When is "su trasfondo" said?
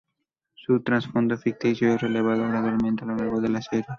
0.55-1.37